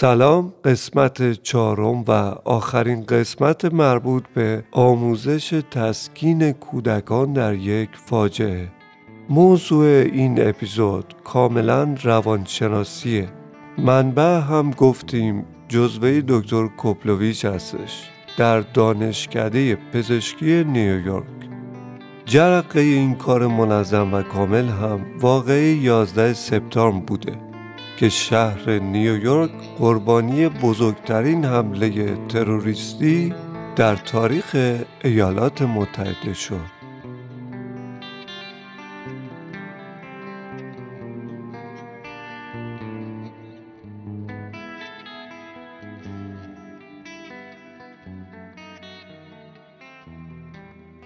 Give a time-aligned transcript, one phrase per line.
[0.00, 2.10] سلام قسمت چهارم و
[2.44, 8.68] آخرین قسمت مربوط به آموزش تسکین کودکان در یک فاجعه.
[9.28, 13.28] موضوع این اپیزود کاملا روانشناسیه.
[13.78, 21.24] منبع هم گفتیم جزوه دکتر کوپلوویچ هستش در دانشکده پزشکی نیویورک.
[22.24, 27.47] جرقه این کار منظم و کامل هم واقعی 11 سپتامبر بوده.
[27.98, 33.34] که شهر نیویورک قربانی بزرگترین حمله تروریستی
[33.76, 34.56] در تاریخ
[35.04, 36.78] ایالات متحده شد.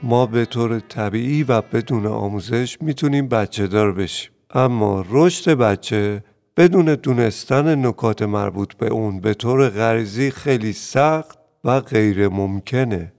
[0.02, 6.22] ما به طور طبیعی و بدون آموزش می‌تونیم بچه دار بشیم اما رشد بچه
[6.56, 13.12] بدون دونستن نکات مربوط به اون به طور غریزی خیلی سخت و غیر ممکنه.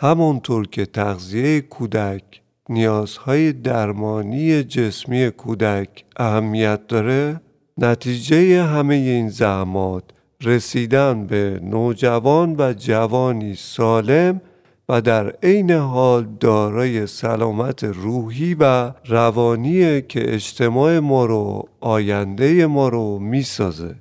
[0.00, 7.40] همونطور که تغذیه کودک نیازهای درمانی جسمی کودک اهمیت داره
[7.78, 10.04] نتیجه همه این زحمات
[10.42, 14.40] رسیدن به نوجوان و جوانی سالم
[14.88, 22.88] و در عین حال دارای سلامت روحی و روانی که اجتماع ما رو آینده ما
[22.88, 23.94] رو می‌سازه.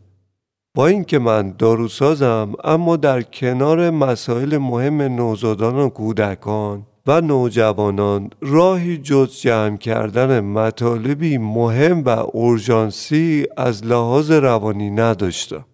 [0.75, 8.97] با اینکه من داروسازم اما در کنار مسائل مهم نوزادان و کودکان و نوجوانان راهی
[8.97, 15.65] جز جمع کردن مطالبی مهم و اورژانسی از لحاظ روانی نداشتم.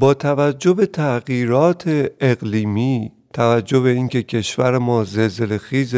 [0.00, 5.96] با توجه به تغییرات اقلیمی توجه به اینکه کشور ما زلزله خیز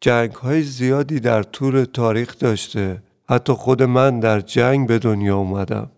[0.00, 3.02] جنگ های زیادی در طول تاریخ داشته.
[3.28, 5.90] حتی خود من در جنگ به دنیا اومدم.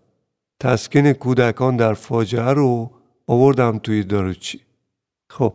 [0.59, 2.91] تسکین کودکان در فاجعه رو
[3.27, 4.61] آوردم توی داروچی.
[5.29, 5.53] خب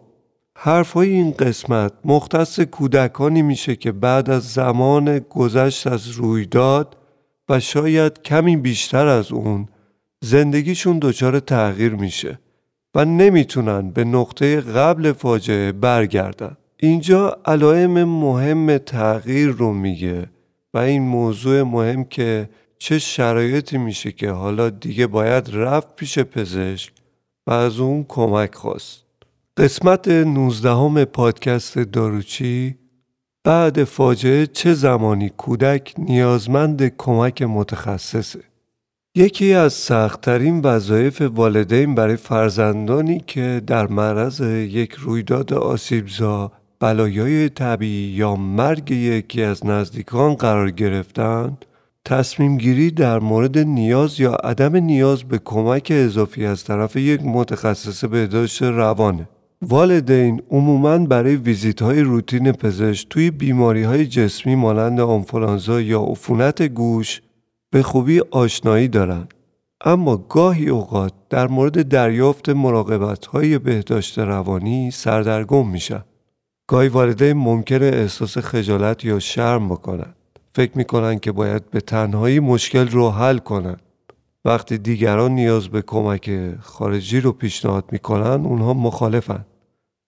[0.59, 6.97] حرفای این قسمت مختص کودکانی میشه که بعد از زمان گذشت از رویداد
[7.49, 9.69] و شاید کمی بیشتر از اون
[10.25, 12.39] زندگیشون دچار تغییر میشه.
[12.95, 16.57] و نمی‌تونن به نقطه قبل فاجعه برگردن.
[16.77, 20.27] اینجا علائم مهم تغییر رو میگه
[20.75, 22.49] و این موضوع مهم که
[22.79, 26.93] چه شرایطی میشه که حالا دیگه باید رفت پیش پزشک
[27.47, 29.05] و از اون کمک خواست.
[29.57, 32.77] قسمت 19 پادکست داروچی
[33.45, 38.52] بعد فاجعه چه زمانی کودک نیازمند کمک متخصصه؟
[39.15, 44.41] یکی از سختترین وظایف والدین برای فرزندانی که در معرض
[44.71, 51.65] یک رویداد آسیبزا بلایای طبیعی یا مرگ یکی از نزدیکان قرار گرفتند
[52.05, 58.05] تصمیم گیری در مورد نیاز یا عدم نیاز به کمک اضافی از طرف یک متخصص
[58.05, 59.29] بهداشت روانه.
[59.63, 66.63] والدین عموماً برای ویزیت های روتین پزشک توی بیماری های جسمی مانند آنفولانزا یا عفونت
[66.63, 67.21] گوش
[67.73, 69.35] به خوبی آشنایی دارند
[69.85, 76.05] اما گاهی اوقات در مورد دریافت مراقبت های بهداشت روانی سردرگم میشن.
[76.67, 80.17] گاهی والدین ممکنه احساس خجالت یا شرم بکنند.
[80.55, 83.83] فکر می‌کنن که باید به تنهایی مشکل رو حل کنند.
[84.45, 89.45] وقتی دیگران نیاز به کمک خارجی رو پیشنهاد می‌کنن اونها مخالفن.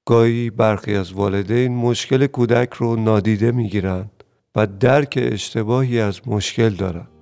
[0.07, 4.11] گاهی برخی از والدین مشکل کودک رو نادیده می‌گیرند
[4.57, 7.14] و درک اشتباهی از مشکل دارند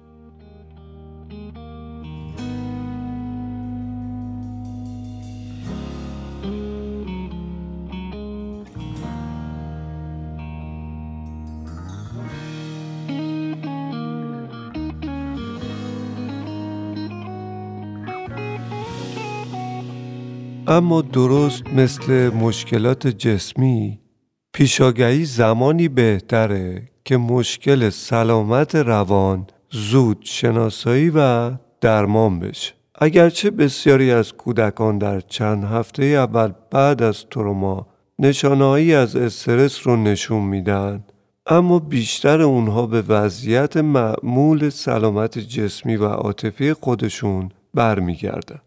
[20.73, 23.99] اما درست مثل مشکلات جسمی
[24.53, 31.51] پیشاگهی زمانی بهتره که مشکل سلامت روان زود شناسایی و
[31.81, 32.73] درمان بشه.
[32.95, 37.87] اگرچه بسیاری از کودکان در چند هفته اول بعد از تروما
[38.19, 41.05] نشانهایی از استرس رو نشون میدن
[41.47, 48.61] اما بیشتر اونها به وضعیت معمول سلامت جسمی و عاطفی خودشون برمیگردن.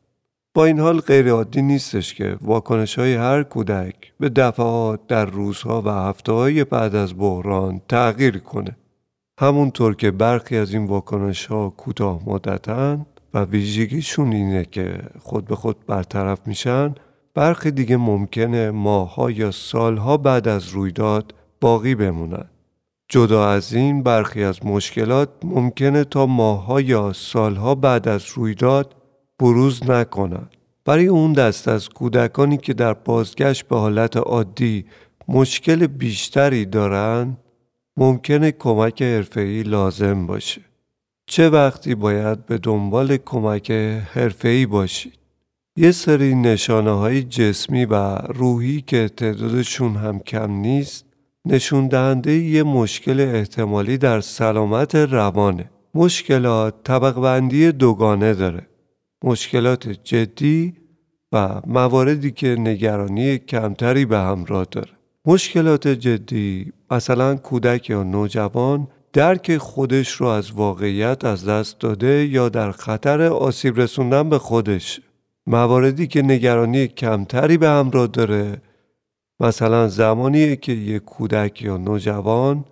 [0.56, 5.82] با این حال غیر عادی نیستش که واکنش های هر کودک به دفعات در روزها
[5.82, 8.78] و هفته های بعد از بحران تغییر کنه.
[9.40, 15.56] همونطور که برخی از این واکنش ها کوتاه مدتن و ویژگیشون اینه که خود به
[15.56, 16.96] خود برطرف میشن
[17.34, 22.46] برخی دیگه ممکنه ماهها یا سالها بعد از رویداد باقی بمونن.
[23.10, 28.96] جدا از این برخی از مشکلات ممکنه تا ماهها یا سالها بعد از رویداد
[29.40, 30.50] بروز نکنند.
[30.86, 34.86] برای اون دست از کودکانی که در بازگشت به حالت عادی
[35.28, 37.38] مشکل بیشتری دارند
[37.98, 40.62] ممکنه کمک حرفه‌ای لازم باشه.
[41.28, 43.72] چه وقتی باید به دنبال کمک
[44.14, 45.20] حرفه‌ای باشید؟
[45.78, 51.06] یه سری نشانه های جسمی و روحی که تعدادشون هم کم نیست
[51.46, 55.70] نشون دهنده یه مشکل احتمالی در سلامت روانه.
[55.96, 58.68] مشکلات طبق بندی دوگانه داره.
[59.26, 60.74] مشکلات جدی
[61.32, 64.92] و مواردی که نگرانی کمتری به همراه داره.
[65.26, 72.50] مشکلات جدی مثلا کودک یا نوجوان درک خودش رو از واقعیت از دست داده یا
[72.50, 75.02] در خطر آسیب رسوندن به خودش
[75.48, 78.62] مواردی که نگرانی کمتری به همراه داره
[79.40, 82.66] مثلا زمانی که یک کودک یا نوجوان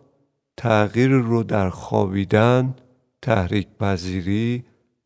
[0.58, 2.76] تغییر رو در خوابیدن،
[3.22, 4.64] تحریک پذیری،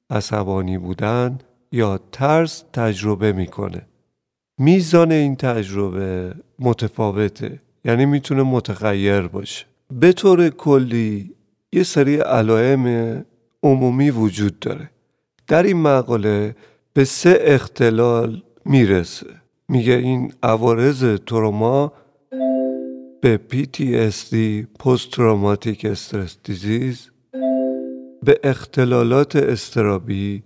[0.09, 1.39] عصبانی بودن
[1.71, 3.81] یا ترس تجربه می‌کنه.
[4.59, 9.65] میزان این تجربه متفاوته یعنی می‌تونه متغیر باشه.
[9.91, 11.33] به طور کلی
[11.73, 13.25] یه سری علائم
[13.63, 14.89] عمومی وجود داره.
[15.47, 16.55] در این مقاله
[16.93, 19.27] به سه اختلال می‌رسه
[19.69, 21.93] میگه این عوارض تروما
[23.21, 24.35] به PTSD
[24.79, 27.09] پست تروماتیک استرس دیزیز
[28.23, 30.43] به اختلالات استرابی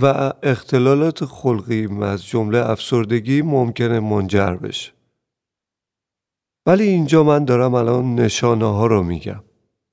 [0.00, 4.92] و اختلالات خلقی از جمله افسردگی ممکنه منجر بشه.
[6.66, 9.42] ولی اینجا من دارم الان نشانه ها رو میگم.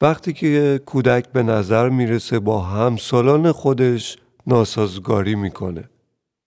[0.02, 4.18] وقتی که کودک به نظر می‌رسه با همسالان خودش
[4.48, 5.90] ناسازگاری می‌کنه.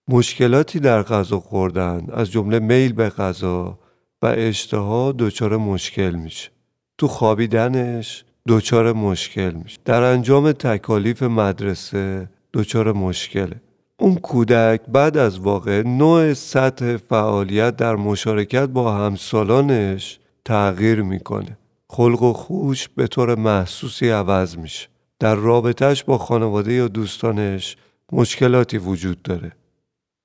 [0.07, 3.79] مشکلاتی در غذا خوردن از جمله میل به غذا
[4.21, 6.49] و اشتها دچار مشکل میشه.
[6.97, 9.77] تو خوابیدنش دچار مشکل میشه.
[9.85, 13.55] در انجام تکالیف مدرسه دچار مشکله.
[13.97, 21.57] اون کودک بعد از واقع نوع سطح فعالیت در مشارکت با همسالانش تغییر می‌کنه.
[21.87, 24.87] خلق و خوش به طور محسوسی عوض میشه.
[25.19, 27.77] در رابطهش با خانواده یا دوستانش
[28.11, 29.51] مشکلاتی وجود داره.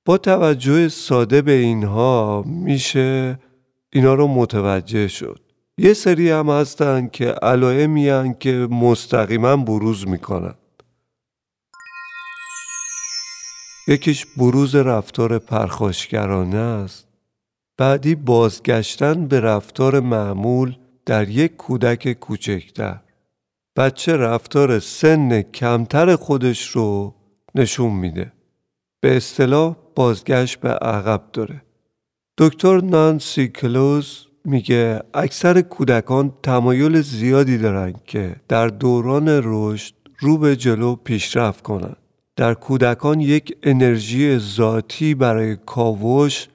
[0.05, 3.39] با توجه ساده به اینها میشه
[3.93, 5.39] اینا رو متوجه شد.
[5.79, 10.55] یه سری هم هستن که علائمی که مستقیما بروز می‌کنن.
[13.87, 17.07] یکیش بروز رفتار پرخاشگرانه است.
[17.77, 22.99] بعدی بازگشتن به رفتار معمول در یک کودک کوچکتر.
[23.75, 27.15] بچه رفتار سن کمتر خودش رو
[27.55, 28.31] نشون میده.
[29.01, 31.61] به اصطلاح بازگشت به عقب داره.
[32.37, 40.55] دکتر نانسی کلوز میگه اکثر کودکان تمایل زیادی دارن که در دوران رشد رو به
[40.55, 41.97] جلو پیشرفت کنند.
[42.35, 46.47] در کودکان یک انرژی ذاتی برای کاوش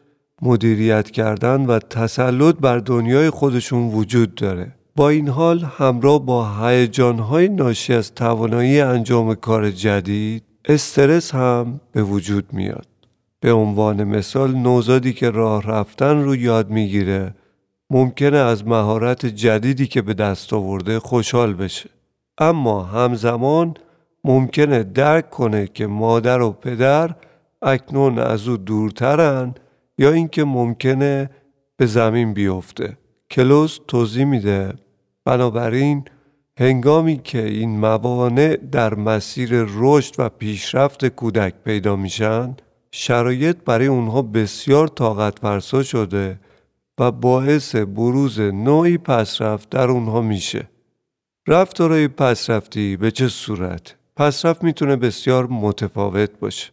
[0.42, 7.48] مدیریت کردن و تسلط بر دنیای خودشون وجود داره با این حال همراه با هیجانهای
[7.48, 12.86] ناشی از توانایی انجام کار جدید استرس هم به وجود میاد
[13.40, 17.34] به عنوان مثال نوزادی که راه رفتن رو یاد می‌گیره
[17.92, 21.90] ممکنه از مهارت جدیدی که به دست آورده خوشحال بشه.
[22.38, 23.74] اما همزمان
[24.24, 27.14] ممکنه درک کنه که مادر و پدر
[27.62, 29.54] اکنون از او دورترن
[29.98, 31.30] یا اینکه ممکنه
[31.76, 32.98] به زمین بیفته.
[33.30, 34.72] کلوز توضیح میده.
[35.24, 36.04] بنابراین
[36.58, 42.56] هنگامی که این موانع در مسیر رشد و پیشرفت کودک پیدا میشن
[42.92, 46.38] شرایط برای اونها بسیار طاقت فرسا شده
[46.98, 50.68] و باعث بروز نوعی پسرفت در اونها میشه
[51.48, 56.70] رفتارهای پسرفتی به چه صورت؟ پسرفت می‌تونه بسیار متفاوت باشه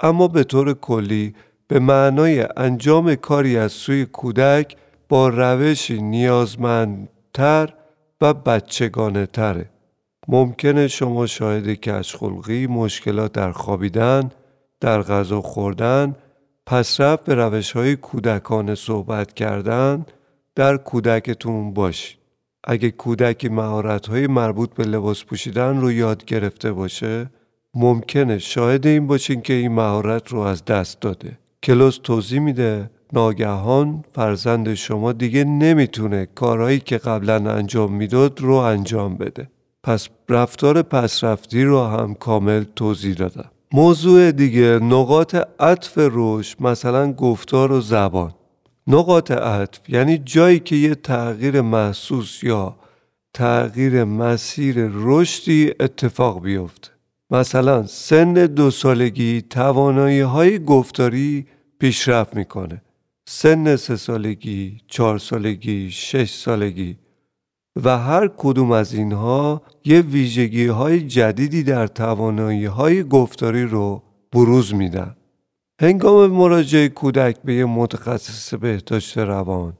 [0.00, 1.34] اما به طور کلی
[1.68, 4.76] به معنای انجام کاری از سوی کودک
[5.08, 7.74] با روشی نیازمندتر
[8.20, 9.70] و بچگانه تره.
[10.28, 14.30] ممکنه شما شاهد کشخلقی مشکلات در خوابیدن،
[14.80, 16.14] در غذا خوردن،
[16.70, 20.06] پس رفت به روش های کودکانه صحبت کردن
[20.54, 22.18] در کودکتون باشید.
[22.64, 27.30] اگه کودکی مهارت های مربوط به لباس پوشیدن رو یاد گرفته باشه
[27.74, 31.38] ممکنه شاهد این باشین که این مهارت رو از دست داده.
[31.62, 39.16] کلوس توضیح میده ناگهان فرزند شما دیگه نمی‌تونه کارهایی که قبلا انجام می‌داد رو انجام
[39.16, 39.50] بده
[39.82, 47.72] پس رفتار پسرفتی رو هم کامل توضیح دادم موضوع دیگه نقاط عطف روش مثلا گفتار
[47.72, 48.34] و زبان.
[48.86, 52.76] نقاط عطف یعنی جایی که یه تغییر محسوس یا
[53.34, 56.88] تغییر مسیر رشدی اتفاق بیفته.
[57.30, 61.46] مثلا سن دو سالگی توانایی های گفتاری
[61.78, 62.82] پیشرفت می‌کنه.
[63.28, 66.96] سن سه سالگی، چهار سالگی، شش سالگی.
[67.76, 74.74] و هر کدوم از اینها یه ویژگی های جدیدی در توانایی های گفتاری رو بروز
[74.74, 75.16] میدن.
[75.80, 79.72] هنگام مراجعه کودک به یه متخصص بهداشت روان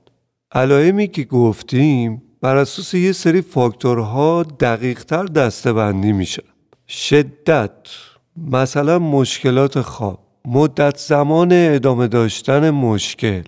[0.53, 6.43] علائمی که گفتیم بر اساس یه سری فاکتورها دقیقتر دسته بندی میشه
[6.89, 7.77] شدت
[8.37, 13.43] مثلا مشکلات خواب مدت زمان ادامه داشتن مشکل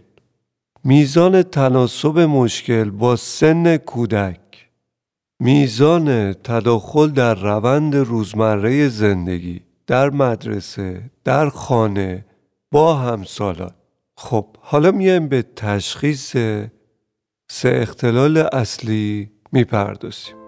[0.85, 4.69] میزان تناسب مشکل با سن کودک.
[5.41, 12.25] میزان تداخل در روند روزمره زندگی در مدرسه در خانه
[12.73, 13.75] با همسالان.
[14.17, 16.37] خب حالا میایم به تشخیص
[17.51, 20.42] سه اختلال اصلی می‌پردازیم.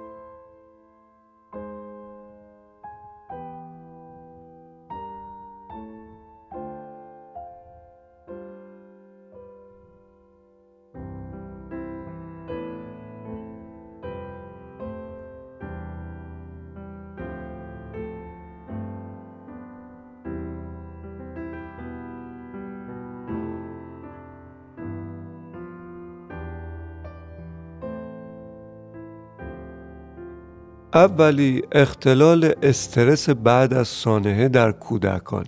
[30.95, 35.45] اولی اختلال استرس بعد از سانحه در کودکان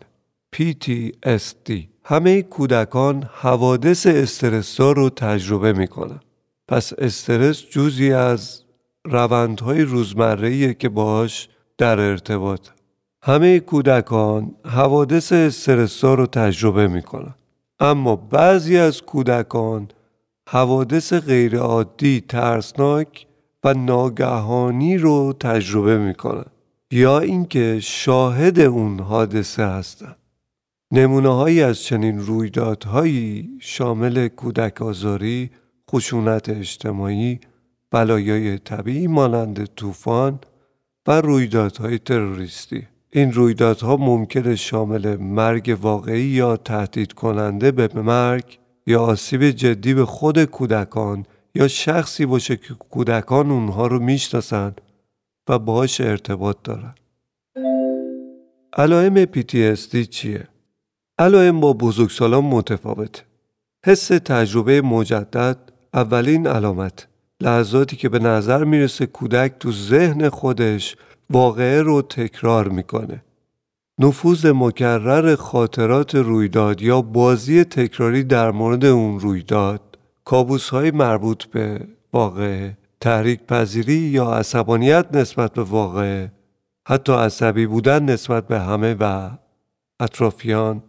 [0.56, 1.72] PTSD
[2.04, 6.20] همه کودکان حوادث استرسدار رو تجربه می‌کنن.
[6.68, 8.62] پس استرس جزی از
[9.04, 11.48] روندهای روزمره که باش
[11.78, 12.68] در ارتباط.
[13.22, 17.34] همه کودکان حوادث استرسدار رو تجربه می‌کنن.
[17.80, 19.88] اما بعضی از کودکان
[20.48, 23.26] حوادث غیرعادی ترسناک
[23.64, 26.44] و ناگهانی رو تجربه می‌کنن
[26.90, 30.16] یا اینکه شاهد اون حادثه هستند.
[30.92, 35.50] نمونه هایی از چنین رویدادهایی شامل کودک آزاری،
[35.90, 37.40] خشونت اجتماعی،
[37.90, 40.38] بلایای طبیعی مانند طوفان
[41.06, 49.02] و رویدادهای تروریستی این رویدادها ممکن شامل مرگ واقعی یا تهدید کننده به مرگ یا
[49.02, 54.74] آسیب جدی به خود کودکان یا شخصی باشه که کودکان اونها رو می‌شناسن
[55.48, 56.94] و باهاش ارتباط دارن.
[58.76, 60.48] علائم PTSD چیه؟
[61.18, 63.22] علائم با بزرگسالان متفاوته.
[63.86, 65.58] حس تجربه مجدد
[65.94, 67.08] اولین علامت.
[67.40, 70.96] لحظاتی که به نظر می‌رسه کودک تو ذهن خودش
[71.30, 73.22] واقعه رو تکرار می‌کنه.
[73.98, 79.95] نفوذ مکرر خاطرات رویداد یا بازی تکراری در مورد اون رویداد
[80.26, 86.26] کابوس های مربوط به واقع تحریک پذیری یا عصبانیت نسبت به واقع
[86.88, 89.30] حتی عصبی بودن نسبت به همه و
[90.00, 90.82] اطرافیان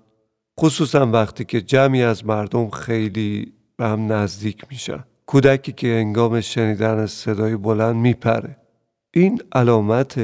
[0.59, 5.03] خصوصا وقتی که جمعی از مردم خیلی به هم نزدیک میشن.
[5.25, 8.57] کودکی که انگام شنیدن صدای بلند میپره.
[9.13, 10.21] این علامت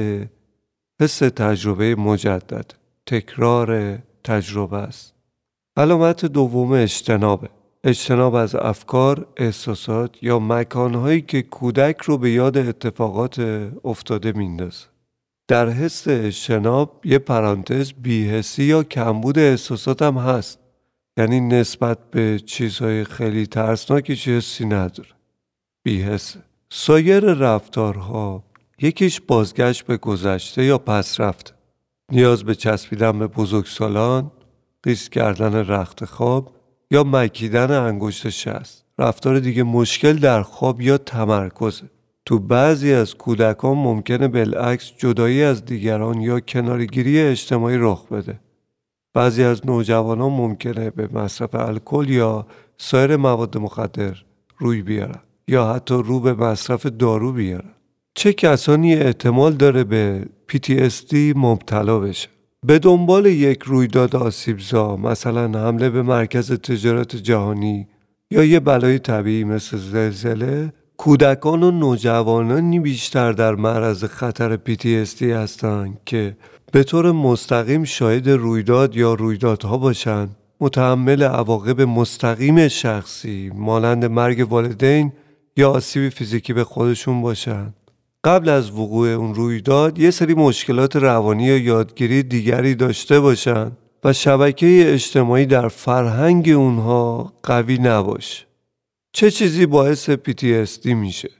[1.00, 2.72] حس تجربه مجدد
[3.06, 5.14] تکرار تجربه است.
[5.76, 7.48] علامت دوم اجتنابه.
[7.86, 13.40] اجتناب از افکار، احساسات یا مکانهایی که کودک رو به یاد اتفاقات
[13.84, 14.86] افتاده میندازه.
[15.48, 20.58] در حس اجتناب یه پرانتز بیهسی یا کمبود احساسات هم هست.
[21.16, 25.08] یعنی نسبت به چیزهای خیلی ترسناکی چه حسی نداره.
[25.82, 26.40] بیهسه.
[26.70, 28.44] سایر رفتارها
[28.78, 31.54] یکیش بازگشت به گذشته یا پس رفت.
[32.12, 34.30] نیاز به چسبیدن به بزرگسالان،
[34.82, 36.50] قیس کردن رخت خواب
[36.90, 38.84] یا مکیدن انگشت شست.
[38.98, 41.84] رفتار دیگه مشکل در خواب یا تمرکزه.
[42.26, 48.40] تو بعضی از کودکان ممکنه بالعکس جدایی از دیگران یا کنارگیری اجتماعی رخ بده.
[49.14, 52.46] بعضی از نوجوانان ممکنه به مصرف الکل یا
[52.78, 54.14] سایر مواد مخدر
[54.58, 57.70] روی بیارن یا حتی رو به مصرف دارو بیارن.
[58.14, 62.28] چه کسانی احتمال داره به PTSD مبتلا بشه؟
[62.66, 67.88] به دنبال یک رویداد آسیبزا مثلا حمله به مرکز تجارت جهانی
[68.30, 76.00] یا یه بلای طبیعی مثل زلزله کودکان و نوجوانانی بیشتر در معرض خطر PTSD هستند
[76.06, 76.36] که
[76.72, 80.36] به طور مستقیم شاهد رویداد یا رویدادها باشند.
[80.60, 85.12] متحمل عواقب مستقیم شخصی مانند مرگ والدین
[85.56, 87.74] یا آسیب فیزیکی به خودشون باشند.
[88.24, 93.72] قبل از وقوع اون رویداد یه سری مشکلات روانی یا یادگیری دیگری داشته باشن
[94.04, 98.44] و شبکه اجتماعی در فرهنگ اونها قوی نباشه.
[99.12, 101.30] چه چیزی باعث PTSD میشه؟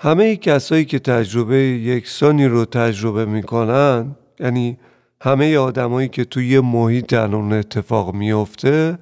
[0.00, 4.78] همه کسایی که تجربه یکسانی رو تجربه می‌کنن یعنی
[5.20, 8.98] همه آدمایی که توی محیط الان اتفاق میافته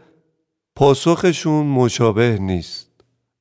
[0.76, 2.89] پاسخشون مشابه نیست.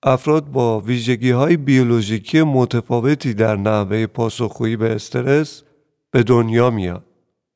[0.03, 5.63] افراد با ویژگی های بیولوژیکی متفاوتی در نحوه پاسخگویی به استرس
[6.11, 7.03] به دنیا میاد.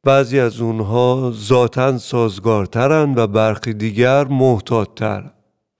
[0.03, 5.31] بعضی از اونها ذاتا سازگارترن و برخی دیگر محتاطتر.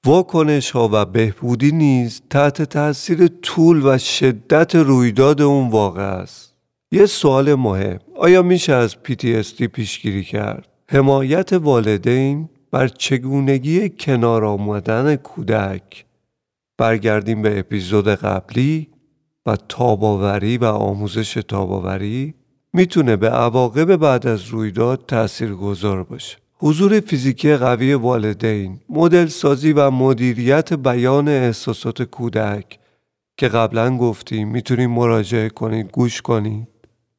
[0.06, 6.56] واکنش ها و بهبودی نیز تحت تاثیر طول و شدت رویداد اون واقع است.
[6.92, 15.16] یه سوال مهم آیا میشه از PTSD پیشگیری کرد؟ حمایت والدین بر چگونگی کنار آمدن
[15.16, 16.06] کودک
[16.78, 18.88] برگردیم به اپیزود قبلی
[19.46, 22.34] و تاباوری و آموزش تاباوری
[22.74, 26.38] می‌تونه به عواقب بعد از رویداد تأثیر گذار باشه.
[26.58, 32.80] حضور فیزیکی قوی والدین، مدل سازی و مدیریت بیان احساسات کودک
[33.38, 36.68] که قبلا گفتیم می‌تونیم مراجعه کنید گوش کنید.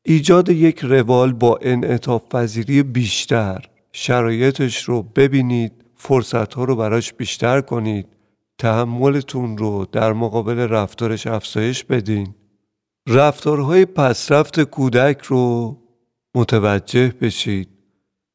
[0.03, 3.65] ایجاد یک روال با انعطاف پذیری بیشتر.
[3.93, 8.07] شرایطش رو ببینید فرصت ها رو براش بیشتر کنید.
[8.59, 12.35] تحملتون رو در مقابل رفتارش افزایش بدین
[13.09, 15.77] رفتارهای پسرفت کودک رو
[16.37, 17.69] متوجه بشید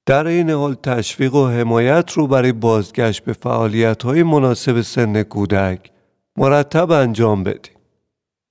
[0.05, 5.91] در این حال تشویق و حمایت رو برای بازگشت به فعالیت های مناسب سن کودک
[6.37, 7.77] مرتب انجام بدید.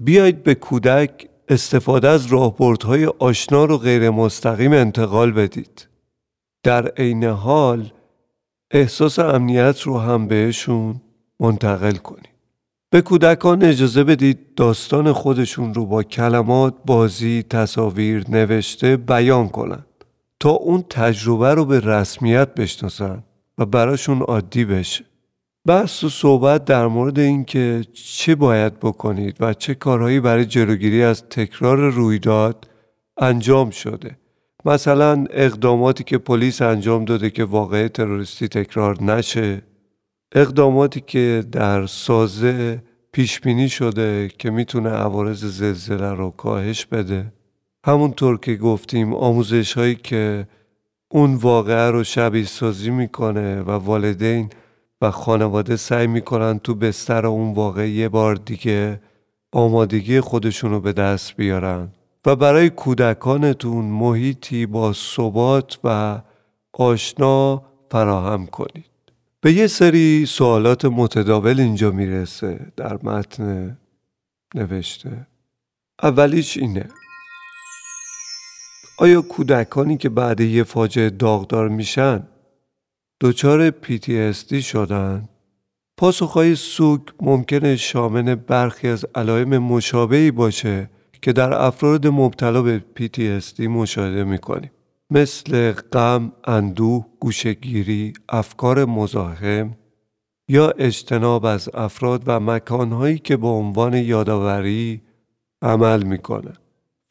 [0.02, 5.88] بیایید به کودک استفاده از راهبردهای آشنا رو غیر مستقیم انتقال بدید.
[6.62, 7.92] در عین حال
[8.70, 11.00] احساس امنیت رو هم بهشون
[11.40, 12.28] منتقل کنید.
[12.90, 19.86] به کودکان اجازه بدید داستان خودشون رو با کلمات، بازی، تصاویر، نوشته بیان کنند
[20.40, 23.24] تا اون تجربه رو به رسمیت بشناسن
[23.58, 25.04] و براشون عادی بشه.
[25.66, 31.22] بحث و صحبت در مورد اینکه چه باید بکنید و چه کارهایی برای جلوگیری از
[31.28, 32.68] تکرار رویداد
[33.18, 34.18] انجام شده.
[34.64, 39.62] مثلا اقداماتی که پلیس انجام داده که واقع تروریستی تکرار نشه
[40.32, 47.32] اقداماتی که در سازه پیش بینی شده که می‌تونه عوارض زلزله رو کاهش بده.
[47.84, 50.46] همونطور که گفتیم آموزش هایی که
[51.10, 54.50] اون واقعه رو شبیه سازی می‌کنه و والدین
[55.00, 59.00] و خانواده سعی می‌کنن تو بستر اون واقع یه بار دیگه
[59.52, 61.92] آمادگی خودشون رو به دست بیارن.
[62.26, 66.20] و برای کودکانتون محیطی با ثبات و
[66.72, 68.97] آشنا فراهم کنید.
[69.40, 73.78] به یه سری سوالات متداول اینجا می‌رسه در متن
[74.54, 75.26] نوشته.
[76.02, 76.88] اولیش اینه.
[78.98, 82.22] آیا کودکانی که بعد یه فاجعه داغدار میشن
[83.20, 85.28] دچار PTSD شدن؟
[85.96, 90.90] پاسخهای سوگ ممکنه شامل برخی از علائم مشابهی باشه
[91.22, 94.70] که در افراد مبتلا به PTSD مشاهده می‌کنیم.
[95.10, 99.76] مثل غم، اندوه، گوشگیری، افکار مزاحم
[100.48, 105.02] یا اجتناب از افراد و مکانهایی که به عنوان یادآوری
[105.62, 106.52] عمل می‌کنه.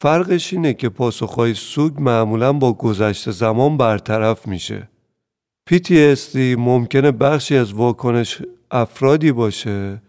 [0.00, 4.88] فرقش اینه که پاسخهای سوگ معمولا با گذشت زمان برطرف میشه.
[5.70, 10.02] PTSD ممکنه بخشی از واکنش افرادی باشه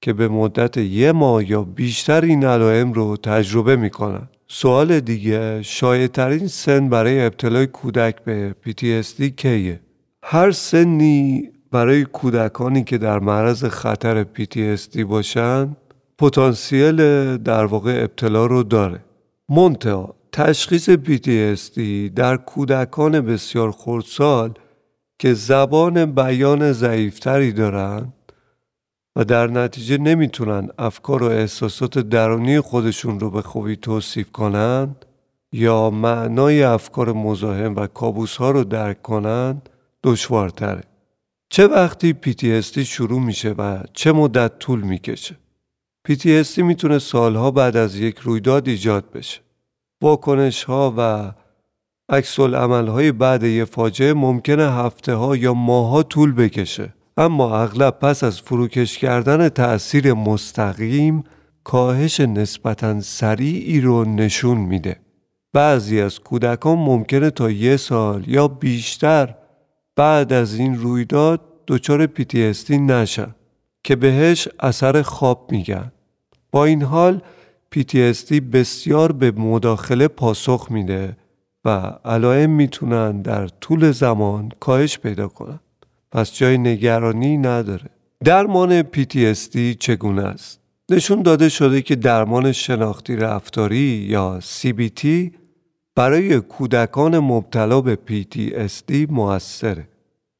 [0.00, 4.28] که به مدت یه ماه یا بیشتر این علائم رو تجربه می‌کنن.
[4.50, 6.08] سوال دیگه شایع
[6.46, 9.80] سن برای ابتلای کودک به PTSD کیه؟
[10.22, 15.76] هر سنی برای کودکانی که در معرض خطر PTSD باشن
[16.18, 16.96] پتانسیل
[17.36, 19.04] در واقع ابتلا رو داره.
[19.48, 21.80] منتها تشخیص PTSD
[22.16, 24.54] در کودکان بسیار خردسال
[25.18, 28.12] که زبان بیان ضعیفتری دارند
[29.18, 35.04] و در نتیجه نمی‌تونن افکار و احساسات درونی خودشون رو به خوبی توصیف کنند
[35.52, 39.68] یا معنای افکار مزاحم و کابوس ها رو درک کنند
[40.04, 40.82] دشوارتره.
[41.50, 45.36] چه وقتی PTSD شروع میشه و چه مدت طول می‌کشه؟
[46.08, 49.40] PTSD می‌تونه سالها بعد از یک رویداد ایجاد بشه.
[50.02, 51.32] واکنش ها و
[52.08, 56.94] عکس های بعد یه فاجعه ممکنه هفته ها یا ماه ها طول بکشه.
[57.20, 61.24] اما اغلب پس از فروکش کردن تأثیر مستقیم
[61.64, 64.96] کاهش نسبتا سریعی رو نشون میده.
[65.52, 69.34] بعضی از کودکان ممکنه تا یه سال یا بیشتر
[69.96, 73.34] بعد از این رویداد دچار PTSD نشن
[73.84, 75.92] که بهش اثر خواب میگن.
[76.52, 77.22] با این حال
[77.74, 81.16] PTSD بسیار به مداخله پاسخ میده
[81.64, 81.68] و
[82.04, 85.60] علائم می‌تونن در طول زمان کاهش پیدا کنن.
[86.12, 87.90] پس جای نگرانی نداره
[88.24, 95.06] درمان PTSD چگونه است؟ نشون داده شده که درمان شناختی رفتاری یا CBT
[95.94, 99.88] برای کودکان مبتلا به PTSD موثره.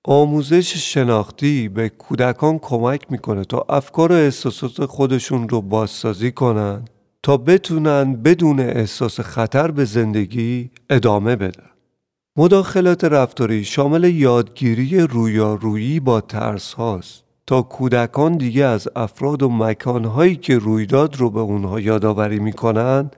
[0.04, 6.84] آموزش شناختی به کودکان کمک می‌کنه تا افکار و احساسات خودشون رو بازسازی کنن
[7.22, 11.67] تا بتونن بدون احساس خطر به زندگی ادامه بدن.
[12.38, 20.36] مداخلات رفتاری شامل یادگیری رویارویی با ترس هاست تا کودکان دیگه از افراد و مکانهایی
[20.36, 23.10] که رویداد رو به اونها یادآوری می‌کنن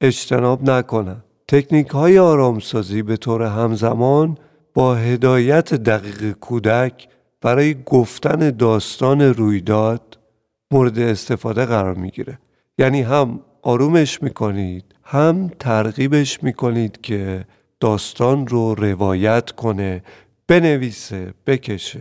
[0.00, 1.24] اجتناب نکنن.
[1.48, 4.38] تکنیک های آرامسازی به طور همزمان
[4.74, 7.08] با هدایت دقیق کودک
[7.40, 10.18] برای گفتن داستان رویداد
[10.70, 12.38] مورد استفاده قرار می‌گیره
[12.78, 17.44] یعنی هم آرومش می‌کنید هم ترغیبش می‌کنید که
[17.80, 20.02] داستان رو روایت کنه
[20.46, 22.00] بنویسه بکشه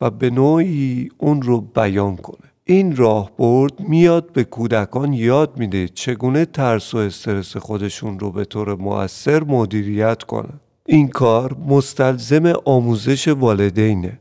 [0.00, 2.52] و به نوعی اون رو بیان کنه.
[2.64, 8.74] این راهبرد میاد به کودکان یاد میده چگونه ترس و استرس خودشون رو به طور
[8.74, 10.60] مؤثر مدیریت کنن.
[10.86, 14.18] این کار مستلزم آموزش والدینه.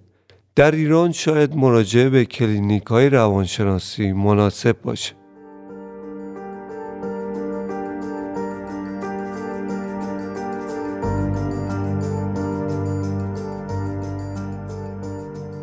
[0.55, 5.20] در ایران شاید مراجعه به کلینیک های روانشناسی مناسب باشه.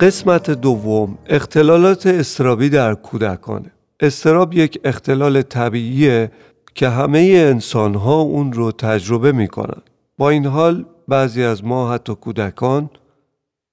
[0.00, 6.30] قسمت دوم اختلالات استرابی در کودکانه استراب یک اختلال طبیعیه
[6.74, 9.82] که همه انسان ها اون رو تجربه می کنن.
[10.18, 12.90] با این حال بعضی از ما حتی کودکان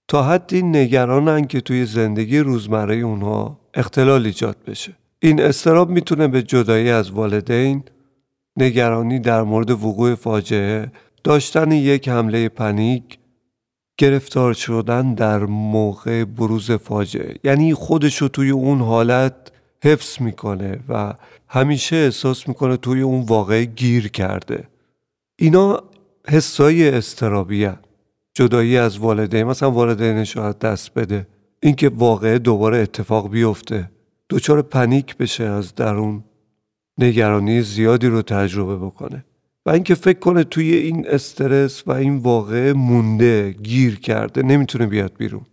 [0.08, 4.94] تا حدی نگرانن که توی زندگی روزمره اونها اختلال ایجاد بشه.
[5.20, 7.84] این استراب می‌تونه به جدایی از والدین،
[8.58, 10.92] نگرانی در مورد وقوع فاجعه،
[11.24, 13.20] داشتن یک حمله پنیک،
[13.98, 17.36] گرفتار شدن در موقع بروز فاجعه.
[17.44, 19.36] یعنی خودش رو توی اون حالت
[19.84, 21.14] حفظ می‌کنه و
[21.48, 24.68] همیشه احساس می‌کنه توی اون واقع گیر کرده.
[25.40, 25.84] اینا
[26.28, 27.70] حسای استرابی
[28.34, 29.44] جدایی از والدین.
[29.44, 31.28] مثلا والدینش رو دست بده.
[31.60, 33.92] اینکه واقعه دوباره اتفاق بیفته.
[34.30, 36.24] دچار پنیک بشه از درون.
[36.98, 39.26] نگرانی زیادی رو تجربه بکنه.
[39.66, 45.12] و اینکه فکر کنه توی این استرس و این واقعه مونده گیر کرده نمی‌تونه بیاد
[45.18, 45.46] بیرون.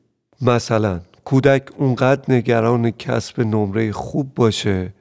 [0.42, 4.94] مثلا کودک اونقدر نگران کسب نمره خوب باشه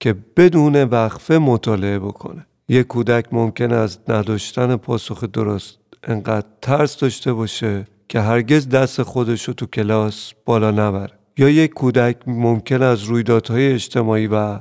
[0.00, 2.46] که بدون وقفه مطالعه بکنه.
[2.68, 9.48] یه کودک ممکن از نداشتن پاسخ درست انقدر ترس داشته باشه که هرگز دست خودش
[9.48, 11.12] رو تو کلاس بالا نبره.
[11.38, 14.60] یا یک کودک ممکن از رویدادهای اجتماعی و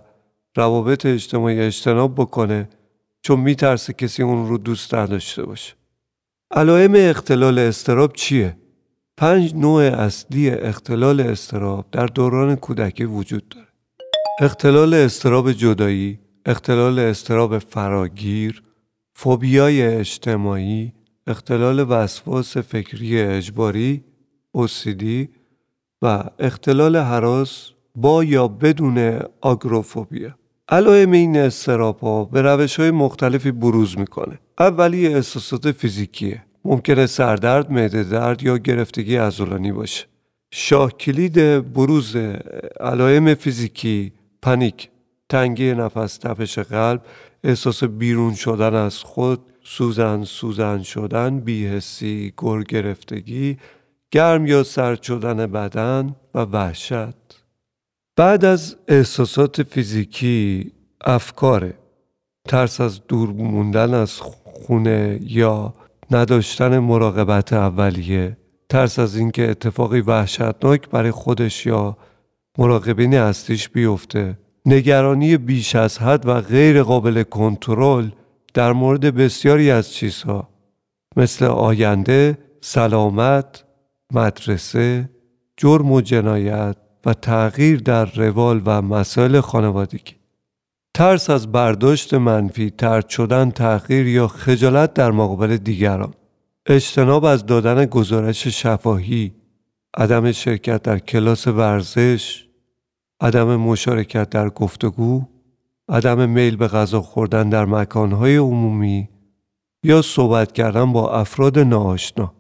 [0.55, 2.69] روابط اجتماعی اجتناب بکنه
[3.25, 5.73] چون میترسه کسی اون رو دوست نداشته باشه.
[6.51, 8.57] علائم اختلال استراب چیه؟
[9.17, 13.67] پنج نوع اصلی اختلال استراب در دوران کودکی وجود داره.
[14.41, 18.63] اختلال استراب جدایی اختلال استراب فراگیر
[19.13, 20.93] فوبیای اجتماعی
[21.27, 24.03] اختلال وسواس فکری اجباری
[24.57, 25.03] OCD
[26.01, 30.44] و اختلال حراس با یا بدون آگروفوبیا.
[30.69, 34.39] علائم این استراب ها به روش های مختلفی بروز می‌کنه.
[34.59, 36.43] اولی احساسات فیزیکیه.
[36.65, 40.05] ممکنه سردرد، معده درد یا گرفتگی عضلانی باشه.
[40.51, 41.33] شاه کلید
[41.73, 42.15] بروز
[42.79, 44.89] علائم فیزیکی پنیک
[45.29, 47.01] تنگی نفس تپش قلب
[47.43, 53.57] احساس بیرون شدن از خود سوزن سوزن شدن بیهسی گر گرفتگی
[54.11, 57.24] گرم یا سرد شدن بدن و وحشت.
[58.17, 60.71] بعد از احساسات فیزیکی
[61.05, 61.73] افکاره.
[62.47, 65.73] ترس از دور موندن از خونه یا
[66.11, 68.37] نداشتن مراقبت اولیه.
[68.69, 71.97] ترس از اینکه اتفاقی وحشتناک برای خودش یا
[72.57, 74.37] مراقبین اصلیش بیفته.
[74.65, 78.09] نگرانی بیش از حد و غیر قابل کنترل
[78.53, 80.49] در مورد بسیاری از چیزها.
[81.17, 83.63] مثل آینده، سلامت،
[84.11, 85.09] مدرسه،
[85.57, 86.77] جرم و جنایت.
[87.05, 90.15] و تغییر در روال و مسائل خانوادگی.
[90.93, 96.13] ترس از برداشت منفی، ترد شدن، تغییر یا خجالت در مقابل دیگران.
[96.65, 99.33] اجتناب از دادن گزارش شفاهی
[99.97, 102.45] عدم شرکت در کلاس ورزش
[103.19, 105.25] عدم مشارکت در گفتگو
[105.89, 109.09] عدم میل به غذا خوردن در مکانهای عمومی
[109.83, 112.33] یا صحبت کردن با افراد ناآشنا.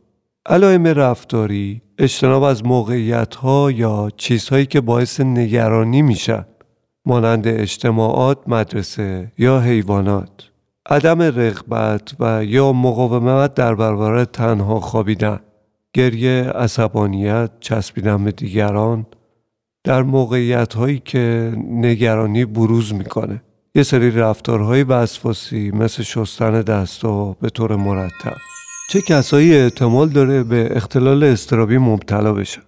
[0.49, 6.45] علائم رفتاری اجتناب از موقعیت ها یا چیزهایی که باعث نگرانی میشن
[7.05, 10.49] مانند اجتماعات مدرسه یا حیوانات.
[10.89, 15.39] عدم رغبت و یا مقاومت در برابر تنها خوابیدن
[15.93, 19.05] گریه عصبانیت چسبیدن به دیگران
[19.83, 23.41] در موقعیت هایی که نگرانی بروز می‌کنه.
[23.75, 28.54] یه سری رفتارهای وسواسی مثل شستن دستا به طور مرتب.
[28.89, 32.61] چه کسایی احتمال داره به اختلال استرابی مبتلا بشن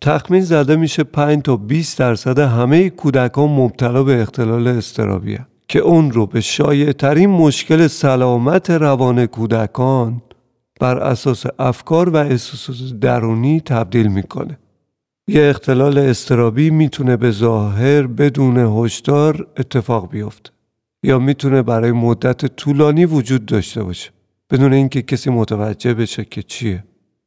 [0.00, 6.10] تخمین زده میشه 5 تا 20 درصد همه کودکان مبتلا به اختلال استرابی که اون
[6.10, 10.22] رو به شایع ترین مشکل سلامت روان کودکان
[10.80, 14.58] بر اساس افکار و احساسات درونی تبدیل می‌کنه.
[15.28, 20.50] یه اختلال استرابی می‌تونه به ظاهر بدون هشدار اتفاق بیفته
[21.02, 24.10] یا می‌تونه برای مدت طولانی وجود داشته باشه
[24.50, 26.84] بدون اینکه کسی متوجه بشه که چیه.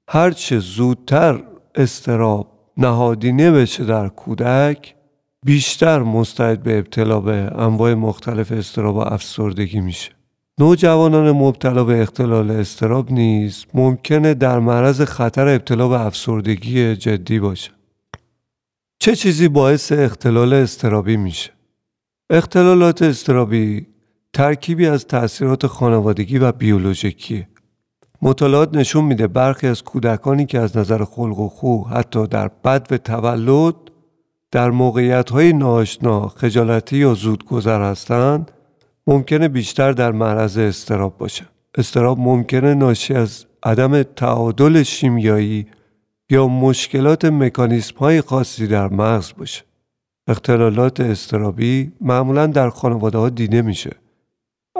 [0.07, 1.43] هرچه زودتر
[1.75, 4.95] استراب نهادینه بشه در کودک
[5.45, 10.11] بیشتر مستعد به ابتلا به انواع مختلف استراب و افسردگی میشه.
[10.59, 17.71] نوجوانان مبتلا به اختلال استراب نیز ممکنه در معرض خطر ابتلا به افسردگی جدی باشه.
[18.99, 21.51] چه چیزی باعث اختلال استرابی میشه؟
[22.29, 23.87] اختلالات استرابی
[24.33, 27.47] ترکیبی از تأثیرات خانوادگی و بیولوژیکیه
[28.21, 32.87] مطالعات نشون میده برخی از کودکانی که از نظر خلق و خو حتی در بد
[32.91, 33.75] و تولد
[34.51, 38.51] در موقعیت های ناشنا خجالتی یا زودگذر هستند
[39.07, 41.45] ممکنه بیشتر در معرض استراب باشه
[41.77, 45.67] استراب ممکنه ناشی از عدم تعادل شیمیایی
[46.29, 49.63] یا مشکلات مکانیسم های خاصی در مغز باشه.
[50.27, 54.02] اختلالات استرابی معمولا در خانواده ها دیده میشه.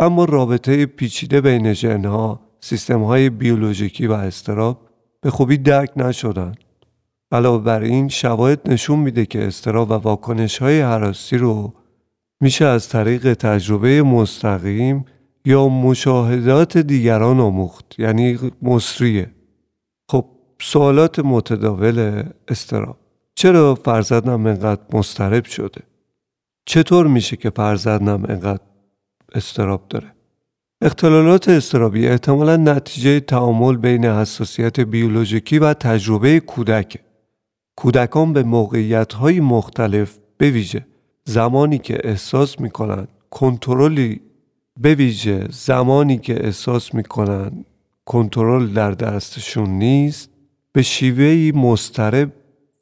[0.03, 4.89] اما رابطه پیچیده بین ژنها سیستم های بیولوژیکی و استراب
[5.21, 6.55] به خوبی درک نشدن
[7.31, 11.73] علاوه بر این شواهد نشون میده که استراب و واکنش های حراسی رو
[12.41, 15.05] میشه از طریق تجربه مستقیم
[15.45, 19.31] یا مشاهدات دیگران آموخت یعنی مصریه.
[20.11, 20.25] خب
[20.61, 22.97] سوالات متداول استراب
[23.35, 25.81] چرا فرزندم انقدر مسترب شده؟
[26.65, 28.72] چطور میشه که فرزندم انقدر
[29.33, 30.13] استراب داره؟
[30.81, 36.99] اختلالات استرابی احتمالا نتیجه تعامل بین حساسیت بیولوژیکی و تجربه کودک.
[37.75, 40.85] کودکان به موقعیت های مختلف بویژه
[41.25, 44.21] زمانی که احساس می‌کنن کنترلی
[44.83, 47.65] بویژه زمانی که احساس می‌کنن
[48.05, 50.29] کنترل در دستشون نیست
[50.71, 52.31] به شیوهی مسترب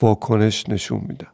[0.01, 1.27] واکنش نشون میدن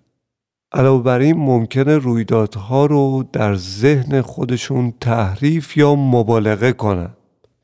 [0.71, 7.09] علاوه بر این ممکنه رویدادها رو در ذهن خودشون تحریف یا مبالغه کنن.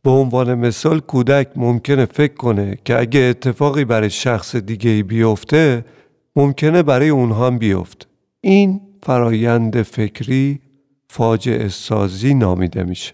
[0.04, 5.86] به عنوان مثال کودک ممکنه فکر کنه که اگه اتفاقی برای شخص دیگه بیفته
[6.36, 8.06] ممکنه برای اونها هم بیفته
[8.42, 10.60] این فرایند فکری
[11.10, 13.14] فاجعه سازی نامیده میشه.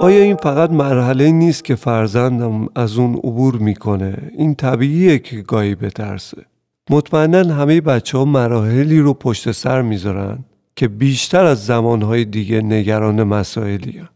[0.00, 5.74] آیا این فقط مرحله نیست که فرزندم از اون عبور می‌کنه؟ این طبیعیه که گاهی
[5.74, 6.53] بترسه.
[6.90, 10.38] مطمئنا همه بچه ها مراحلی رو پشت سر می‌ذارن
[10.76, 14.08] که بیشتر از زمانهای دیگه نگران مسائلی هن.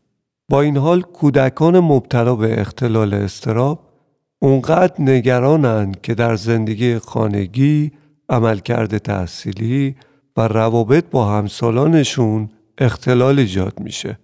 [0.49, 3.81] با این حال کودکان مبتلا به اختلال استراب
[4.39, 7.93] اونقدر نگرانن که در زندگی خانگی،
[8.29, 9.97] عملکرد تحصیلی
[10.37, 14.19] و روابط با همسالانشون اختلال ایجاد میشه.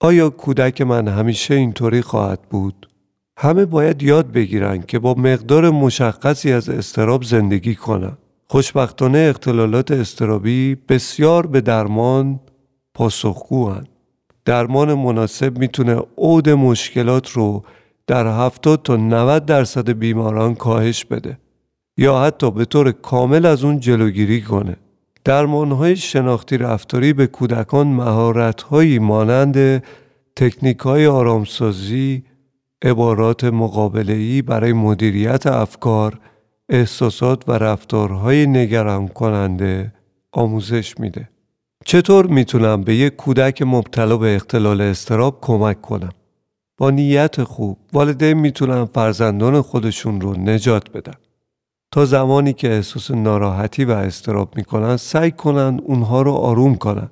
[0.00, 2.88] آیا کودک من همیشه اینطوری خواهد بود؟
[3.36, 8.16] همه باید یاد بگیرن که با مقدار مشخصی از استراب زندگی کنن.
[8.48, 12.40] خوشبختانه اختلالات استرابی بسیار به درمان
[12.94, 13.84] پاسخگوهن.
[14.44, 17.64] درمان مناسب می‌تونه عود مشکلات رو
[18.06, 21.38] در 70 تا 90 درصد بیماران کاهش بده
[21.98, 24.76] یا حتی به طور کامل از اون جلوگیری کنه.
[25.24, 29.82] درمان های شناختی رفتاری به کودکان مهارت هایی مانند
[30.36, 32.22] تکنیک های آرامسازی،
[32.84, 36.20] عبارات مقابله‌ای برای مدیریت افکار،
[36.68, 39.92] احساسات و رفتارهای نگران کننده
[40.32, 41.28] آموزش میده.
[41.84, 46.12] چطور می‌تونم به یک کودک مبتلا به اختلال استراب کمک کنم؟
[46.78, 51.14] با نیت خوب والدین می‌تونن فرزندان خودشون رو نجات بدن.
[51.90, 57.10] تا زمانی که احساس ناراحتی و استراب می‌کنن سعی کنن اونها رو آروم کنن.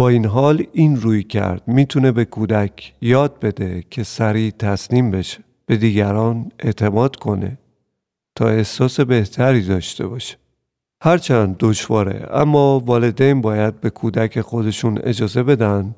[0.00, 1.62] با این حال این روی کرد.
[1.66, 5.38] می‌تونه به کودک یاد بده که سریع تسلیم بشه.
[5.66, 7.58] به دیگران اعتماد کنه
[8.34, 10.36] تا احساس بهتری داشته باشه.
[11.02, 15.94] هرچند دشواره اما والدین باید به کودک خودشون اجازه بدن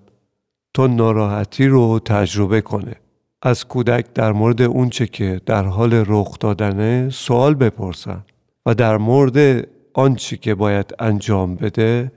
[0.74, 2.94] تا ناراحتی رو تجربه کنه.
[3.42, 8.24] از کودک در مورد اونچه که در حال رخ دادنه سوال بپرسن
[8.66, 12.12] و در مورد آنچه که باید انجام بده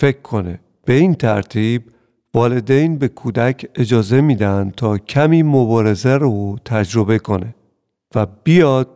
[0.00, 0.60] فکر کنه.
[0.88, 1.82] به این ترتیب
[2.34, 7.54] والدین به کودک اجازه میدن تا کمی مبارزه رو تجربه کنه
[8.14, 8.88] و بیاد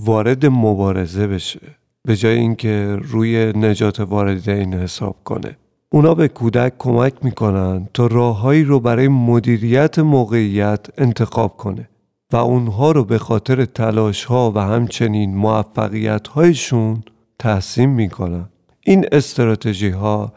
[0.00, 1.60] وارد مبارزه بشه
[2.02, 5.56] به جای اینکه روی نجات والدین حساب کنه.
[5.90, 11.88] اونا به کودک کمک می‌کنن تا راههایی رو برای مدیریت موقعیت انتخاب کنه
[12.32, 17.02] و اونها رو به خاطر تلاش ها و همچنین موفقیت هایشون
[17.38, 18.48] تحسین می‌کنن.
[18.86, 20.32] این استراتژی ها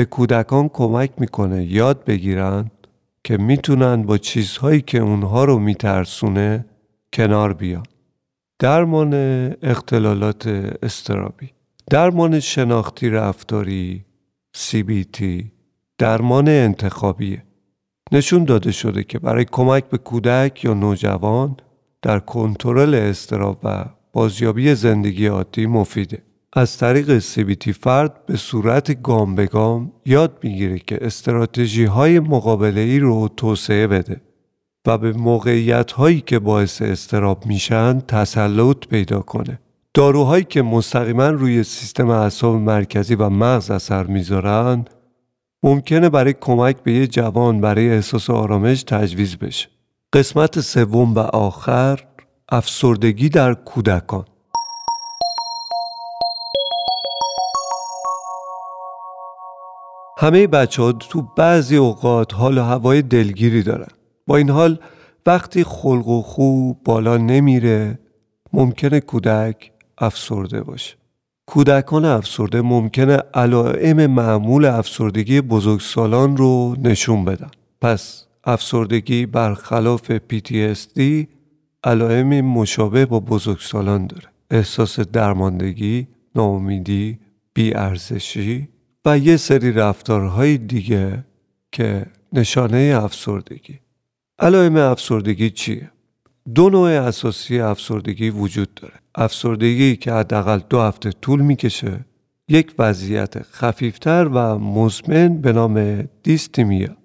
[0.00, 2.70] به کودکان کمک می‌کنه یاد بگیرن
[3.24, 6.64] که می‌تونن با چیزهایی که اونها رو میترسونه
[7.12, 7.82] کنار بیان.
[8.58, 9.14] درمان
[9.62, 10.46] اختلالات
[10.82, 11.50] استرابی
[11.90, 14.04] درمان شناختی رفتاری
[14.56, 15.22] CBT
[15.98, 17.42] درمان انتخابیه.
[18.12, 21.56] نشون داده شده که برای کمک به کودک یا نوجوان
[22.02, 26.22] در کنترل استراب و بازیابی زندگی عادی مفیده.
[26.52, 32.80] از طریق CBT فرد به صورت گام به گام یاد می‌گیره که استراتژی های مقابله
[32.80, 34.20] ای رو توسعه بده
[34.86, 39.60] و به موقعیت هایی که باعث استراب میشن تسلط پیدا کنه.
[39.94, 44.84] داروهایی که مستقیما روی سیستم اعصاب مرکزی و مغز اثر می‌ذارن
[45.62, 49.68] ممکنه برای کمک به یه جوان برای احساس آرامش تجویز بشه.
[50.12, 52.00] قسمت سوم و آخر
[52.48, 54.24] افسردگی در کودکان
[60.22, 63.88] همه بچه ها تو بعضی اوقات حال و هوای دلگیری دارن.
[64.26, 64.78] با این حال
[65.26, 67.98] وقتی خلق و خو بالا نمیره
[68.52, 70.96] ممکنه کودک افسرده باشه.
[71.46, 77.50] کودکان افسرده ممکنه علائم معمول افسردگی بزرگسالان رو نشون بدن.
[77.80, 81.00] پس افسردگی برخلاف PTSD
[81.84, 84.28] علائم مشابه با بزرگسالان داره.
[84.50, 87.18] احساس درماندگی، ناامیدی،
[87.54, 88.68] بیارزشی
[89.04, 91.24] و یه سری رفتارهای دیگه
[91.72, 93.80] که نشانه افسردگی.
[94.38, 95.90] علائم افسردگی چیه؟
[96.54, 98.94] دو نوع اساسی افسردگی وجود داره.
[99.14, 102.04] افسردگی که حداقل دو هفته طول می‌کشه.
[102.48, 106.96] یک وضعیت خفیفتر و مزمن به نام دیستیمیا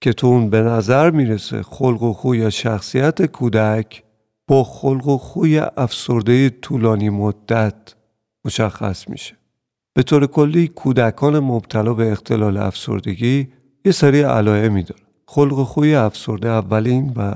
[0.00, 4.02] که تو اون به نظر می‌رسه خلق و خوی یا شخصیت کودک
[4.46, 7.94] با خلق و خوی افسرده طولانی مدت
[8.44, 9.39] مشخص میشه.
[10.00, 13.48] به طور کلی کودکان مبتلا به اختلال افسردگی
[13.84, 15.02] یه سری علائمی داره.
[15.26, 17.34] خلق خوی افسرده اولین و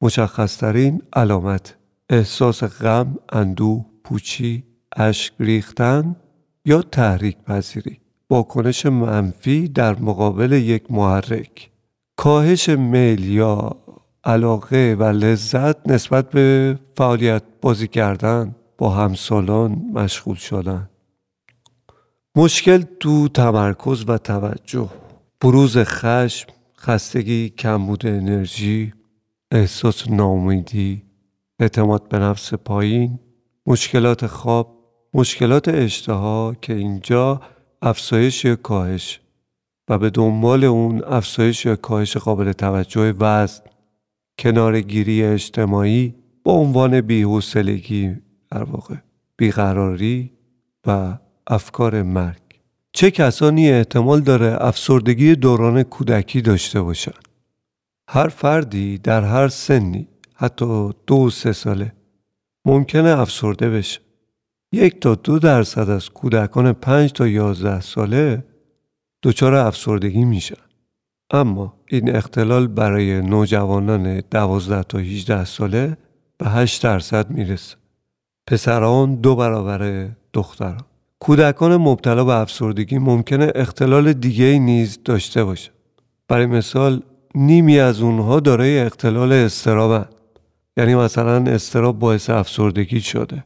[0.00, 1.76] مشخصترین علامت.
[2.10, 4.64] احساس غم، اندوه، پوچی،
[4.96, 6.16] اشک ریختن
[6.64, 8.00] یا تحریک پذیری.
[8.30, 11.70] واکنش منفی در مقابل یک محرک.
[12.16, 13.76] کاهش میل یا
[14.24, 20.88] علاقه و لذت نسبت به فعالیت بازی کردن با همسالان مشغول شدن.
[22.36, 24.88] مشکل تو تمرکز و توجه.
[25.40, 28.92] بروز خشم خستگی کمبود انرژی
[29.50, 31.02] احساس ناامیدی
[31.60, 33.18] اعتماد به نفس پایین
[33.66, 34.78] مشکلات خواب
[35.14, 37.40] مشکلات اشتها که اینجا
[37.82, 39.20] افزایش یا کاهش
[39.88, 43.62] و به دنبال اون افزایش یا کاهش قابل توجه وزن.
[44.38, 46.14] کنارگیری اجتماعی
[46.44, 48.16] با عنوان بیحوصلگی
[48.50, 48.96] در واقع
[49.36, 50.32] بیقراری
[50.86, 52.42] و افکار مرگ.
[52.92, 57.12] چه کسانی احتمال داره افسردگی دوران کودکی داشته باشن؟
[58.08, 61.92] هر فردی در هر سنی حتی دو سه ساله
[62.64, 64.00] ممکنه افسرده بشه.
[64.72, 68.44] یک تا دو درصد از کودکان پنج تا یازده ساله
[69.22, 70.62] دچار افسردگی میشن.
[71.30, 75.96] اما این اختلال برای نوجوانان دوازده تا 18 ساله
[76.38, 77.76] به 8 درصد می‌رسه.
[78.46, 80.91] پسران دو برابر دختران.
[81.22, 85.70] کودکان مبتلا به افسردگی ممکنه اختلال دیگه نیز داشته باشه.
[86.28, 87.02] برای مثال
[87.34, 90.04] نیمی از اونها دارای اختلال استرابن.
[90.76, 93.44] یعنی مثلا استراب باعث افسردگی شده.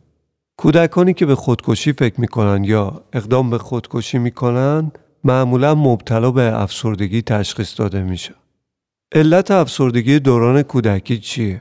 [0.56, 4.92] کودکانی که به خودکشی فکر می‌کنن یا اقدام به خودکشی می‌کنن
[5.24, 8.34] معمولا مبتلا به افسردگی تشخیص داده میشه.
[9.14, 11.60] علت افسردگی دوران کودکی چیه؟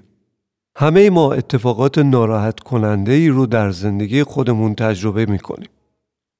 [0.77, 5.69] همه ما اتفاقات ناراحت کننده ای رو در زندگی خودمون تجربه می‌کنیم.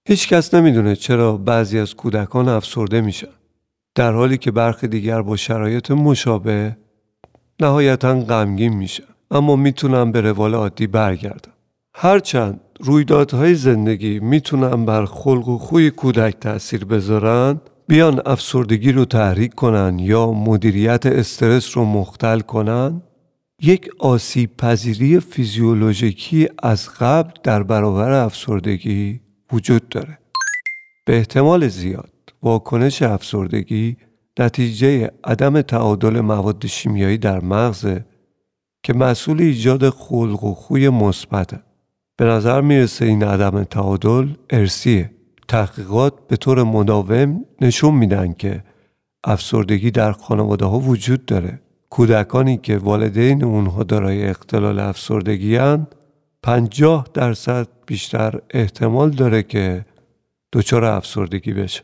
[0.08, 3.28] هیچ کس نمی‌دونه چرا بعضی از کودکان افسرده میشن.
[3.96, 6.78] در حالی که برخی دیگر با شرایط مشابه
[7.60, 9.04] نهایتا غمگین میشن.
[9.32, 11.52] اما می‌تونن به روال عادی برگردن
[11.96, 19.54] هرچند رویدادهای زندگی می‌تونن بر خلق و خوی کودک تاثیر بذارن بیان افسردگی رو تحریک
[19.54, 23.02] کنن یا مدیریت استرس رو مختل کنن
[23.62, 30.18] یک آسیب پذیری فیزیولوژیکی از قبل در برابر افسردگی وجود داره.
[31.06, 32.12] به احتمال زیاد
[32.44, 33.98] واکنش افسردگی
[34.40, 38.00] نتیجه عدم تعادل مواد شیمیایی در مغز
[38.84, 41.60] که مسئول ایجاد خلق و خوی مثبته
[42.18, 45.12] به نظر می‌رسه این عدم تعادل ارسیه
[45.48, 48.64] تحقیقات به طور مداوم نشون میدن که
[49.24, 51.62] افسردگی در خانواده ها وجود داره.
[51.90, 55.88] کودکانی که والدین اونها دارای اختلال افسردگی هن
[56.46, 59.86] پنجاه درصد بیشتر احتمال داره که
[60.54, 61.82] دچار افسردگی بشه.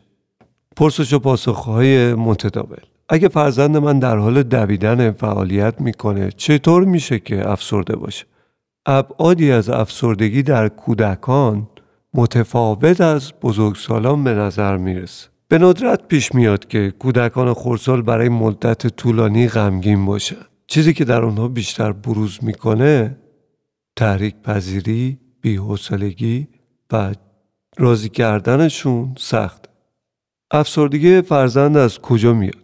[0.76, 2.76] پرسش و پاسخهای متداول.
[3.08, 8.24] اگه فرزند من در حال دویدن فعالیت می‌کنه چطور میشه که افسرده باشه؟
[8.86, 11.68] ابعادی از افسردگی در کودکان
[12.14, 15.28] متفاوت از بزرگسالان به نظر می‌رسه.
[15.48, 20.36] به ندرت پیش میاد که کودکان خورسال برای مدت طولانی غمگین باشن.
[20.66, 23.16] چیزی که در آنها بیشتر بروز می‌کنه
[23.96, 26.48] تحریک پذیری، بیحوصلگی
[26.92, 27.14] و
[27.78, 29.68] راضی کردنشون سخت.
[30.50, 32.56] افسردگی فرزند از کجا میاد؟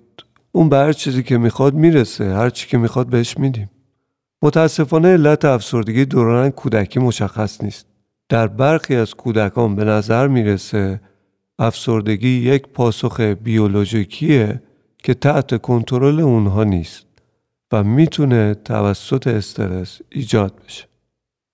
[0.52, 3.70] اون به هر چیزی که می‌خواد می‌رسه هر چی که می‌خواد بهش میدیم.
[4.42, 7.86] متاسفانه علت افسردگی دوران کودکی مشخص نیست.
[8.28, 11.00] در برخی از کودکان به نظر می‌رسه
[11.58, 14.62] افسردگی یک پاسخ بیولوژیکیه
[14.98, 17.06] که تحت کنترل اونها نیست
[17.72, 20.84] و می‌تونه توسط استرس ایجاد بشه.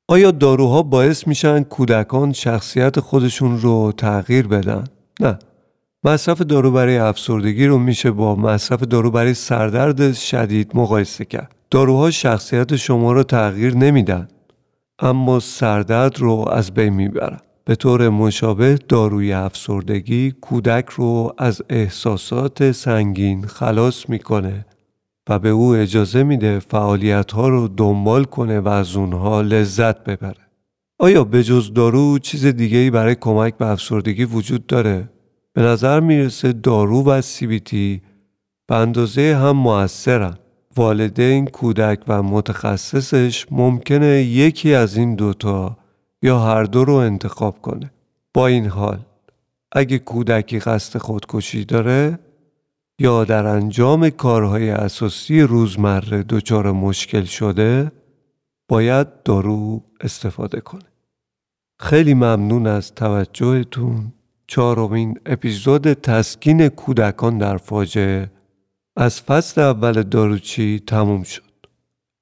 [0.08, 4.84] آیا داروها باعث میشن کودکان شخصیت خودشون رو تغییر بدن؟
[5.20, 5.38] نه.
[6.04, 11.54] مصرف دارو برای افسردگی رو میشه با مصرف دارو برای سردرد شدید مقایسه کرد.
[11.70, 14.28] داروها شخصیت شما رو تغییر نمیدن
[14.98, 17.38] اما سردرد رو از بین می‌برن.
[17.64, 24.66] به طور مشابه داروی افسردگی کودک رو از احساسات سنگین خلاص می‌کنه
[25.28, 30.44] و به او اجازه میده فعالیت ها رو دنبال کنه و از اونها لذت ببره.
[30.98, 35.08] آیا به جز دارو چیز دیگه ای برای کمک به افسردگی وجود داره؟
[35.52, 38.02] به نظر می‌رسه دارو و سیبیتی
[38.66, 40.38] به اندازه هم موثرن.
[40.76, 45.76] والدین کودک و متخصصش ممکنه یکی از این دوتا
[46.22, 47.90] یا هر دو رو انتخاب کنه.
[48.34, 48.98] با این حال
[49.72, 52.18] اگه کودکی قصد خودکشی داره
[52.98, 57.92] یا در انجام کارهای اساسی روزمره دچار مشکل شده
[58.68, 60.84] باید دارو استفاده کنه.
[61.78, 64.12] خیلی ممنون از توجهتون
[64.46, 68.30] چهارمین اپیزود تسکین کودکان در فاجعه
[68.96, 71.42] از فصل اول داروچی تموم شد.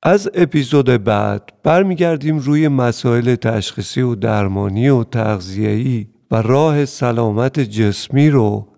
[0.03, 8.31] از اپیزود بعد برمیگردیم روی مسائل تشخیصی و درمانی و تغذیه‌ای و راه سلامت جسمی
[8.31, 8.72] رو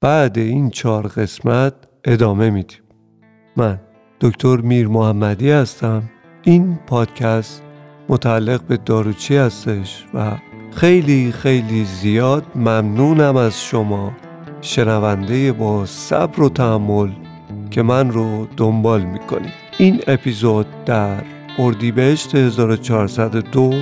[0.00, 1.74] بعد این چهار قسمت
[2.04, 2.80] ادامه میدیم.
[3.56, 3.80] من
[4.20, 6.02] دکتر میر محمدی هستم.
[6.42, 7.62] این پادکست
[8.08, 10.32] متعلق به داروچی هستش و
[10.74, 14.12] خیلی خیلی زیاد ممنونم از شما
[14.60, 17.10] شنونده با صبر و تحمل
[17.70, 19.52] که من رو دنبال می‌کنید.
[19.78, 21.22] این اپیزود در
[21.58, 23.74] اردیبهشت 1402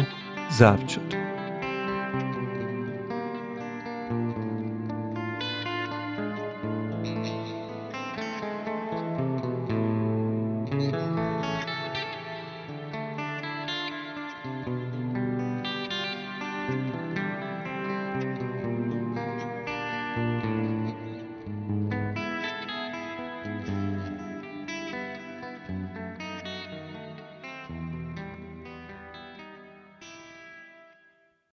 [0.52, 1.13] ضبط شد.